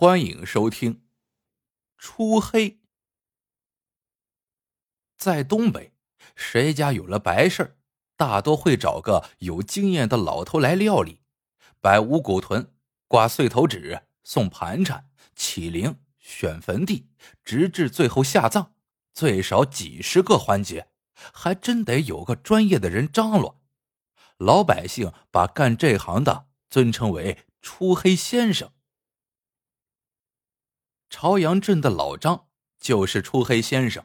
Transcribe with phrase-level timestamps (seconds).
[0.00, 1.02] 欢迎收听。
[1.96, 2.78] 初黑，
[5.16, 5.92] 在东北，
[6.36, 7.76] 谁家有了白事儿，
[8.16, 11.22] 大多会找个有经验的老头来料理，
[11.80, 12.72] 摆五谷屯、
[13.08, 17.08] 挂碎头纸、送盘缠、起灵、选坟地，
[17.42, 18.74] 直至最后下葬，
[19.12, 20.90] 最少几十个环节，
[21.32, 23.60] 还真得有个专业的人张罗。
[24.36, 28.70] 老百姓把干这行的尊称为“初黑先生”。
[31.10, 32.48] 朝阳镇的老张
[32.78, 34.04] 就是初黑先生。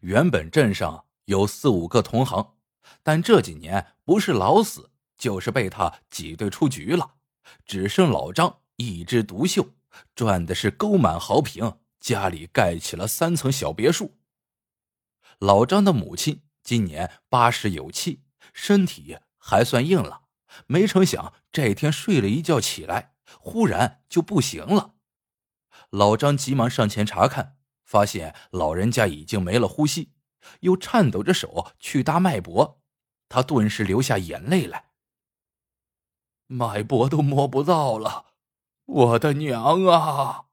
[0.00, 2.54] 原本镇上有四五个同行，
[3.02, 7.14] 但这几年不是老死，就是被他挤兑出局了，
[7.64, 9.70] 只剩老张一枝独秀，
[10.14, 14.16] 赚的是沟满壕平，家里盖起了三层小别墅。
[15.38, 20.22] 老张的母亲今年八十有七，身体还算硬朗，
[20.66, 24.94] 没成想这天睡了一觉起来，忽然就不行了。
[25.90, 30.12] 老张急忙上前查看，发现老人家已经没了呼吸，
[30.60, 32.82] 又颤抖着手去搭脉搏，
[33.28, 34.90] 他顿时流下眼泪来。
[36.46, 38.34] 脉搏都摸不到了，
[38.84, 40.46] 我的娘啊！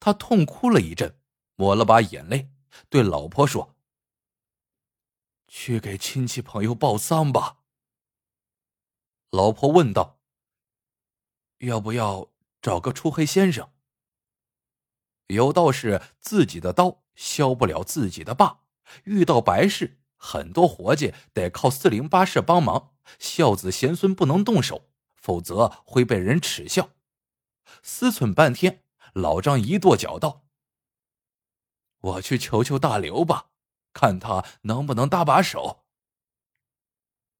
[0.00, 1.18] 他痛哭了一阵，
[1.56, 2.50] 抹了把眼泪，
[2.88, 3.76] 对老婆说
[5.48, 7.58] ：“去给亲戚朋友报丧吧。”
[9.30, 10.20] 老婆问道
[11.60, 13.70] ：“要不要找个出黑先生？”
[15.28, 18.60] 有道是自己的刀削不了自己的疤，
[19.04, 26.90] 遇到白事，很多活计得靠四邻八舍帮忙，孝子贤孙不能动手，否则会被人耻笑。
[27.82, 30.44] 思忖半天，老张一跺脚道
[32.00, 33.46] ：“我去求求大刘吧，
[33.92, 35.84] 看他能不能搭把手。”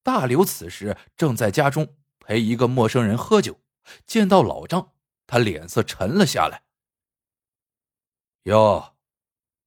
[0.03, 3.61] 大刘此时正在家中陪一个陌生人喝酒，
[4.07, 4.93] 见到老张，
[5.27, 6.64] 他脸色沉了下来。
[8.45, 8.95] 哟，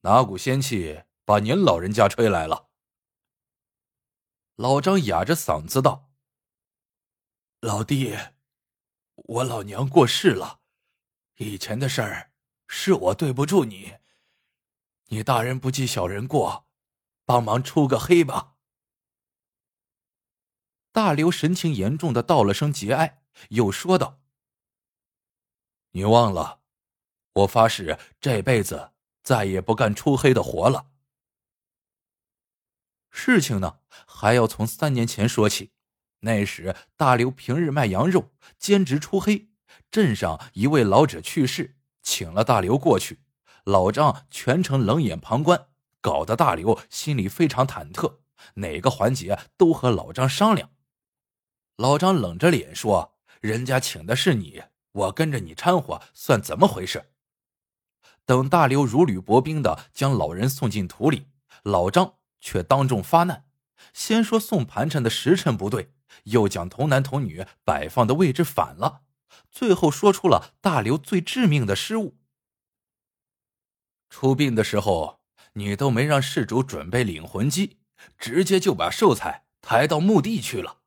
[0.01, 2.69] 哪股仙气把您老人家吹来了？
[4.55, 6.11] 老张哑着嗓子道
[7.59, 8.15] ：“老弟，
[9.15, 10.61] 我老娘过世了，
[11.37, 12.31] 以前的事儿
[12.67, 13.95] 是我对不住你，
[15.05, 16.67] 你大人不计小人过，
[17.25, 18.57] 帮忙出个黑吧。”
[20.93, 24.21] 大刘神情严重的道了声节哀，又说道
[25.93, 26.56] ：“你忘了。”
[27.37, 30.87] 我发誓这辈子再也不干出黑的活了。
[33.11, 35.71] 事情呢，还要从三年前说起。
[36.21, 39.49] 那时大刘平日卖羊肉，兼职出黑。
[39.91, 43.19] 镇上一位老者去世，请了大刘过去。
[43.63, 45.67] 老张全程冷眼旁观，
[46.01, 48.19] 搞得大刘心里非常忐忑，
[48.55, 50.71] 哪个环节都和老张商量。
[51.75, 57.11] 老张冷着脸说：“人家请的是你，我跟着你掺和，算怎么回事？”
[58.27, 61.27] 等大刘如履薄冰的将老人送进土里，
[61.63, 63.45] 老张却当众发难，
[63.93, 65.93] 先说送盘缠的时辰不对，
[66.25, 69.03] 又将童男童女摆放的位置反了，
[69.49, 72.17] 最后说出了大刘最致命的失误：
[74.09, 75.21] 出殡的时候，
[75.53, 77.77] 你都没让事主准备领魂机，
[78.17, 80.81] 直接就把寿材抬到墓地去了。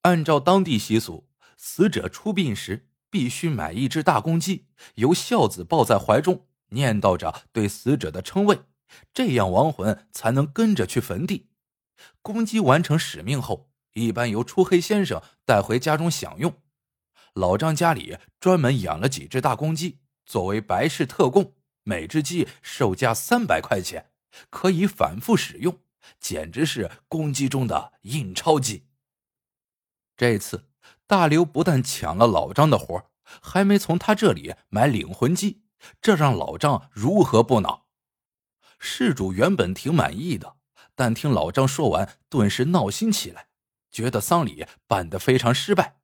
[0.00, 2.88] 按照当地习俗，死者出殡时。
[3.12, 4.64] 必须买一只大公鸡，
[4.94, 8.60] 由孝子抱在怀中，念叨着对死者的称谓，
[9.12, 11.50] 这样亡魂才能跟着去坟地。
[12.22, 16.62] 公鸡完成使命后，一般由出黑先生带回家中享用。
[17.34, 21.52] 老张家里专门养了几只大公鸡，作为白事特供，
[21.82, 24.10] 每只鸡售价三百块钱，
[24.48, 25.78] 可以反复使用，
[26.18, 28.86] 简直是公鸡中的印钞机。
[30.16, 30.71] 这次。
[31.06, 33.10] 大刘不但抢了老张的活
[33.40, 35.62] 还没从他这里买领魂机，
[36.00, 37.86] 这让老张如何不恼？
[38.78, 40.56] 事主原本挺满意的，
[40.94, 43.48] 但听老张说完，顿时闹心起来，
[43.90, 46.00] 觉得丧礼办得非常失败。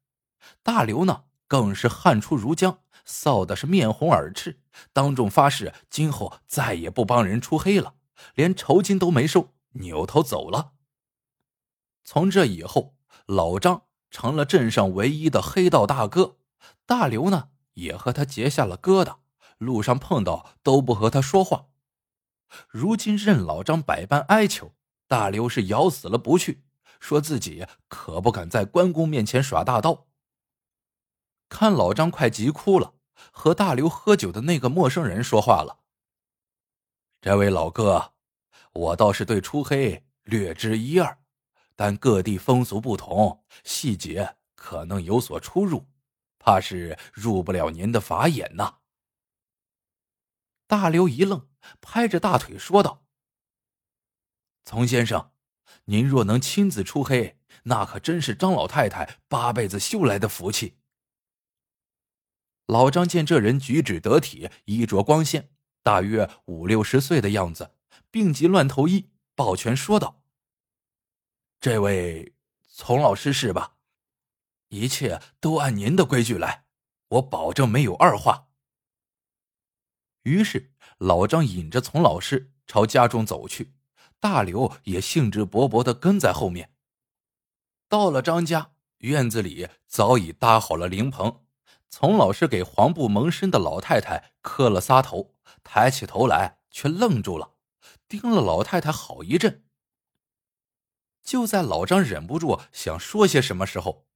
[0.62, 4.60] 大刘呢，更是汗出如浆，臊的是面红耳赤，
[4.92, 7.94] 当众发誓今后再也不帮人出黑了，
[8.34, 10.72] 连酬金都没收，扭头走了。
[12.04, 12.94] 从这以后，
[13.26, 13.87] 老张。
[14.10, 16.36] 成了镇上唯一的黑道大哥，
[16.86, 19.18] 大刘呢也和他结下了疙瘩，
[19.58, 21.66] 路上碰到都不和他说话。
[22.68, 24.72] 如今任老张百般哀求，
[25.06, 26.64] 大刘是咬死了不去，
[26.98, 30.06] 说自己可不敢在关公面前耍大刀。
[31.50, 32.94] 看老张快急哭了，
[33.30, 35.80] 和大刘喝酒的那个陌生人说话了
[37.20, 38.12] ：“这位老哥，
[38.72, 41.18] 我倒是对出黑略知一二。”
[41.78, 45.86] 但各地风俗不同，细节可能有所出入。
[46.40, 48.78] 怕是入不了您的法眼呐。”
[50.66, 51.48] 大刘一愣，
[51.80, 53.04] 拍着大腿说道
[54.66, 55.30] ：“丛先生，
[55.84, 60.78] 您若能亲自出黑，那可真是张老太太八辈子修来的福气。”
[62.66, 65.50] 老张见这人举止得体，衣着光鲜，
[65.84, 67.76] 大约五六十岁的样子，
[68.10, 70.22] 病急乱投医，抱拳说道
[71.60, 72.36] ：“这位
[72.68, 73.74] 丛老师是吧？
[74.68, 76.64] 一切都按您的规矩来，
[77.08, 78.46] 我保证没有二话。”
[80.22, 83.74] 于是老张引着丛老师朝家中走去，
[84.20, 86.72] 大刘也兴致勃勃的跟在后面。
[87.88, 91.44] 到了张家院子里，早已搭好了灵棚。
[91.90, 95.34] 丛老师给黄布蒙身的老太太磕了仨头，
[95.64, 97.54] 抬起头来却愣住了，
[98.06, 99.64] 盯了老太太好一阵。
[101.28, 104.06] 就在老张忍不住想说些什么时候，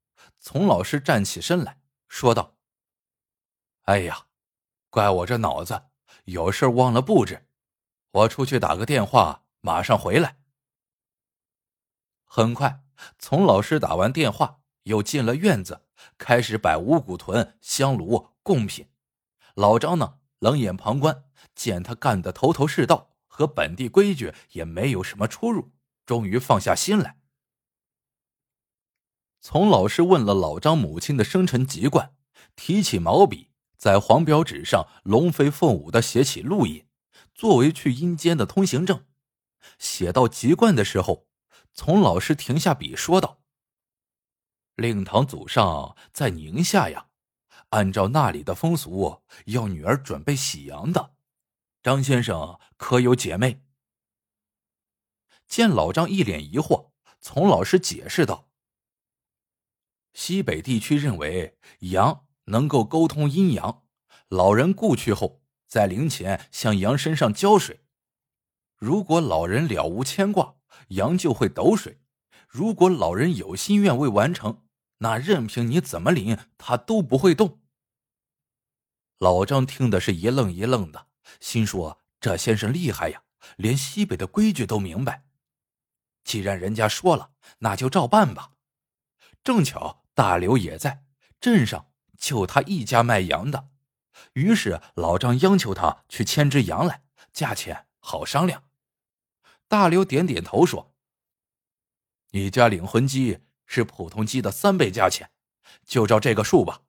[0.41, 1.79] 丛老师站起身来
[2.09, 2.57] 说道
[3.85, 4.29] ：“哎呀，
[4.89, 5.83] 怪我这脑子
[6.25, 7.47] 有事忘了布置，
[8.13, 10.39] 我出去打个电话，马上回来。”
[12.25, 12.83] 很快，
[13.19, 15.85] 丛老师打完电话，又进了院子。
[16.17, 18.89] 开始摆五谷屯、香炉、贡品，
[19.55, 21.25] 老张呢冷眼旁观，
[21.55, 25.73] 见他干得头头是道，和本地规矩也没有什么出入，
[26.13, 27.17] 终于放下心来。
[29.41, 32.15] 从老师问了老张母亲的生辰籍贯，
[32.55, 33.49] 提起毛笔，
[33.79, 36.87] 在黄表纸上龙飞凤舞的写起路印，
[37.35, 39.07] 作为去阴间的通行证。
[39.79, 41.27] 写到籍贯的时候，
[41.73, 43.41] 从老师停下笔，说道。
[44.75, 47.07] 令堂祖上在宁夏呀，
[47.71, 51.15] 按照那里的风俗，要女儿准备喜洋的。
[51.83, 53.63] 张先生可有姐妹？
[55.53, 58.49] 见老张一脸疑惑，从老师解释道
[60.15, 63.85] ：“西北地区认为羊能够沟通阴阳，
[64.29, 67.85] 老人故去后，在灵前向羊身上浇水。
[68.79, 70.55] 如果老人了无牵挂，
[70.89, 71.99] 羊就会抖水；
[72.49, 74.65] 如果老人有心愿未完成，
[75.01, 77.61] 那任凭你怎么领，他都不会动。
[79.19, 81.09] 老张听的是一愣一愣的，
[81.41, 83.25] 心说：“这先生厉害呀，
[83.59, 85.27] 连西北的规矩都明白。
[86.25, 88.53] 既然人家说了，那就照办吧。”
[89.45, 91.05] 正巧大刘也在
[91.41, 93.69] 镇上，就他一家卖羊的，
[94.35, 97.03] 于是老张央求他去牵只羊来，
[97.33, 98.65] 价钱好商量。
[99.69, 100.95] 大刘点点头说
[102.31, 105.31] ：“你家领魂鸡。”是普通鸡的三倍价钱，
[105.87, 106.83] 就照这个数吧。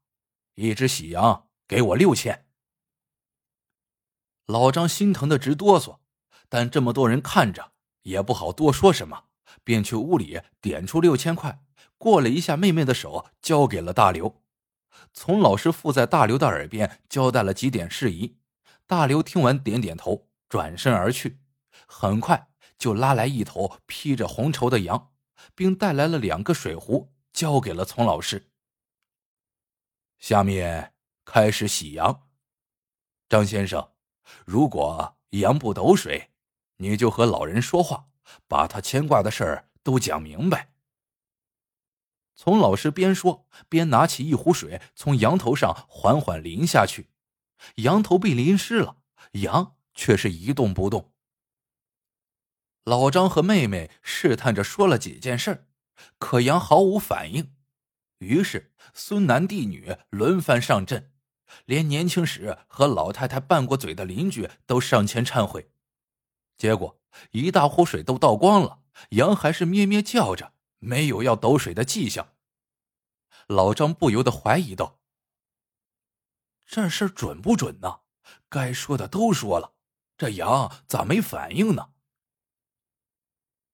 [0.56, 2.45] 一只喜羊给我六千。
[4.47, 6.00] 老张心疼的直哆嗦，
[6.50, 7.71] 但这么多人看着，
[8.03, 9.25] 也不好多说什么，
[9.65, 11.63] 便去屋里点出六千块，
[11.97, 14.41] 过了一下妹妹的手，交给了大刘。
[15.11, 18.38] 从老师附在大刘的耳边交代了几点事宜，
[18.88, 21.39] 大刘听完点点头，转身而去。
[21.88, 25.09] 很快就拉来一头披着红绸的羊。
[25.55, 28.50] 并带来了两个水壶，交给了丛老师。
[30.19, 30.94] 下面
[31.25, 32.27] 开始洗羊，
[33.27, 33.91] 张先生，
[34.45, 36.31] 如果羊不抖水，
[36.83, 38.09] 你就和老人说话，
[38.50, 40.74] 把他牵挂的事儿都讲明白。
[42.35, 47.10] 丛老师边说边拿起一壶水，从羊头上缓缓淋下去，
[47.75, 48.98] 羊头被淋湿了，
[49.34, 51.13] 羊却是一动不动。
[52.84, 55.69] 老张和妹妹试探着说了几件事
[56.17, 57.55] 可羊毫无反应。
[58.17, 61.13] 于是孙男弟女轮番上阵，
[61.63, 65.69] 连年轻时和老太太拌过嘴的邻居都上前忏悔。
[66.63, 66.98] 结果
[67.32, 72.38] 一大壶水都倒光了，羊还是咩咩叫着，没有要抖水的迹象。
[73.48, 75.01] 老张不由得怀疑道
[76.65, 78.03] ：“这事准不准呢？
[78.48, 79.74] 该说的都说了，
[80.15, 81.91] 这羊咋没反应呢？”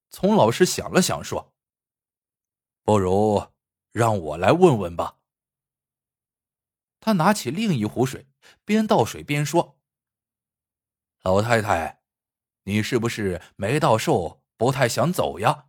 [0.10, 1.54] 丛老师想了想，说
[2.82, 3.52] ：“不如
[3.92, 5.20] 让我来问问吧。”
[7.00, 8.28] 他拿起另一壶水，
[8.66, 9.80] 边倒水边说
[11.22, 11.99] ：“老太太，
[12.70, 15.66] 你是不是没到寿，不太想走呀？”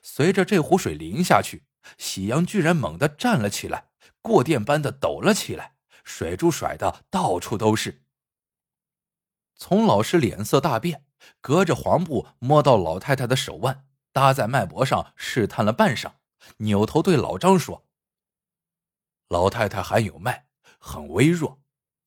[0.00, 1.64] 随着这壶水淋下去，
[1.98, 3.90] 喜羊居然猛地站了起来，
[4.22, 8.02] 过电般的抖了起来，水珠甩的到处都是。
[9.56, 11.04] 丛老师脸色大变。
[11.42, 16.14] 隔着黄布摸到老太太的手腕，搭在脉搏上试探了半晌，
[16.56, 17.86] 扭头对老张说
[19.28, 20.46] ：“老太太还有脉，
[20.78, 21.60] 很微弱，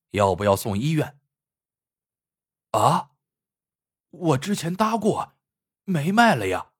[0.09, 1.19] 要不要送医院？”
[2.73, 3.11] 啊！
[4.13, 5.33] 我之前搭过，
[5.85, 6.71] 没卖了呀！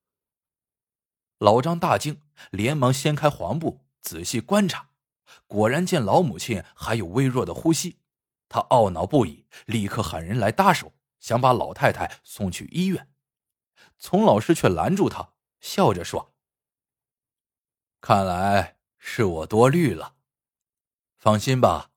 [1.40, 2.22] 老张大惊，
[2.52, 4.92] 连忙掀开黄布，仔细观察，
[5.48, 7.98] 果然见老母亲还有微弱的呼吸，
[8.48, 13.10] 他懊恼不已，立刻喊人来搭手，想把老太太送去医院。
[13.98, 16.36] 丛老师却拦住他，笑着说
[18.00, 20.16] ：“看来是我多虑了。
[21.18, 21.90] 放心吧，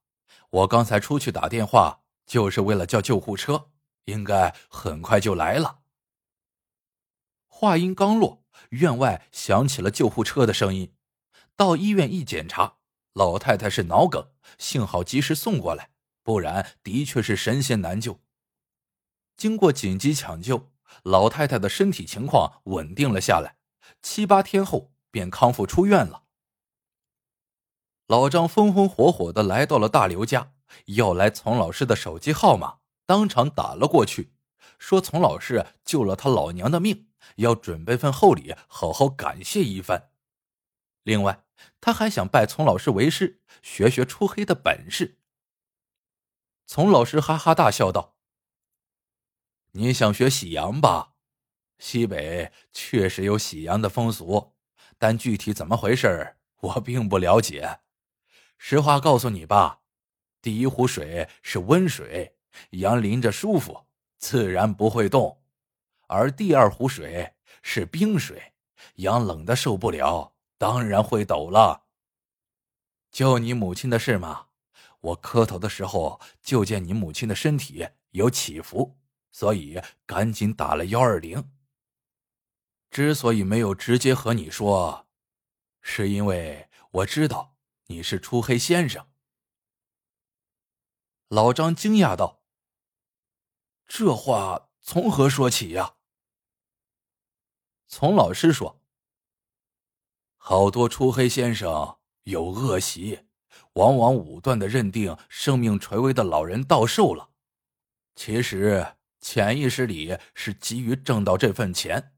[0.49, 3.69] 我刚才出去打电话，就是为了叫救护车，
[4.07, 5.79] 应该很快就来了。”
[7.47, 10.93] 话音刚落，院外响起了救护车的声音。
[11.55, 12.77] 到医院一检查，
[13.13, 15.89] 老太太是脑梗，幸好及时送过来，
[16.21, 18.19] 不然的确是神仙难救。
[19.35, 20.71] 经过紧急抢救，
[21.03, 23.57] 老太太的身体情况稳定了下来，
[24.03, 26.25] 七八天后便康复出院了。
[28.05, 30.53] 老张风风火火的来到了大刘家，
[30.85, 34.33] 要来丛老师的手机号码，当场打了过去，
[34.77, 40.11] 说丛老师救了他老娘的命，要准备份厚礼，好好感谢一番。
[41.01, 41.43] 另外。
[41.81, 45.17] 他还想拜丛老师为师，学学出黑的本事。
[46.67, 48.15] 丛老师哈哈大笑道
[49.73, 51.13] ：“你想学喜阳吧？
[51.79, 54.53] 西北确实有喜阳的风俗，
[54.99, 57.79] 但具体怎么回事我并不了解。
[58.59, 59.81] 实话告诉你吧，
[60.39, 62.36] 第一壶水是温水，
[62.71, 63.85] 羊淋着舒服，
[64.17, 65.41] 自然不会动；
[66.07, 68.53] 而第二壶水是冰水，
[68.95, 71.83] 羊冷的受不了。”当然会抖了。
[73.11, 74.47] 救你母亲的事嘛，
[74.99, 78.97] 我磕头的时候就见你母亲的身体有起伏，
[79.31, 81.51] 所以赶紧打了幺二零。
[82.89, 85.05] 之所以没有直接和你说，
[85.79, 89.05] 是因为我知道你是初黑先生。
[91.27, 92.41] 老张惊讶道
[93.87, 95.95] ：“这话从何说起呀？”
[97.87, 98.81] 从老师说。
[100.37, 103.25] 好多初黑先生有恶习，
[103.73, 107.31] 往往武断的认定生命垂危的老人到寿了，
[108.15, 112.13] 其实潜意识里是急于挣到这份钱，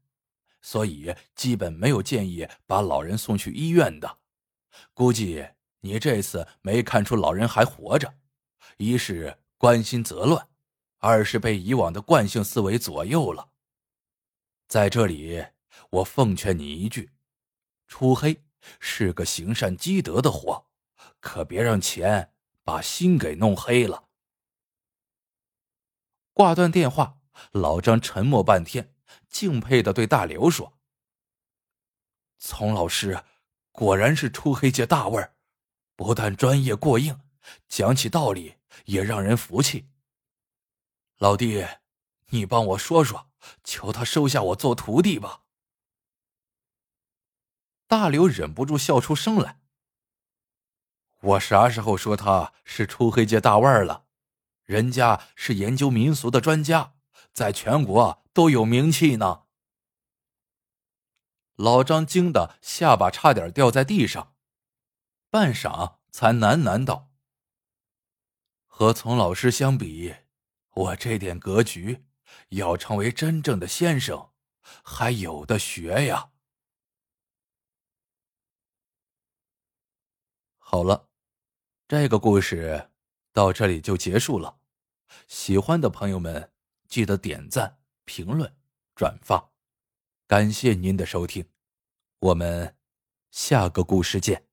[0.62, 4.18] 所以基本没有建议把老人送去医院的。
[4.94, 5.48] 估计
[5.80, 8.14] 你这次没看出老人还活着，
[8.76, 10.48] 一是关心则乱，
[11.00, 13.50] 二是被以往的惯性思维左右了。
[14.68, 15.44] 在这里，
[15.90, 17.10] 我奉劝你一句。
[17.88, 18.44] 出黑
[18.78, 20.66] 是个行善积德的活，
[21.18, 24.08] 可别让钱把心给弄黑了。
[26.32, 27.18] 挂断电话，
[27.50, 28.94] 老张沉默半天，
[29.28, 30.78] 敬佩的对大刘说
[32.38, 33.24] ：“丛老师
[33.72, 35.34] 果然是出黑界大腕儿，
[35.96, 37.20] 不但专业过硬，
[37.66, 38.54] 讲起道理
[38.84, 39.89] 也让人服气。
[41.20, 41.66] 老弟，
[42.30, 43.28] 你帮我说说，
[43.62, 45.42] 求他收下我做徒弟吧。”
[47.86, 49.60] 大刘忍不住笑出声来。
[51.20, 54.06] 我啥时候说他是出黑界大腕了？
[54.64, 56.94] 人家是研究民俗的专家，
[57.34, 59.42] 在全国都有名气呢。
[61.56, 64.34] 老张惊得下巴差点掉在地上，
[65.28, 67.10] 半晌才喃喃道
[68.66, 70.14] ：“和丛老师相比，
[70.80, 72.06] 我这点格局，
[72.50, 74.30] 要成为真正的先生，
[74.82, 76.30] 还有的学呀。”
[80.56, 81.10] 好了，
[81.86, 82.90] 这个故事
[83.32, 84.58] 到这里就结束了。
[85.26, 86.50] 喜欢的朋友们，
[86.88, 88.50] 记得点赞、评论、
[88.94, 89.50] 转发，
[90.26, 91.46] 感谢您的收听，
[92.20, 92.74] 我们
[93.30, 94.49] 下个故事见。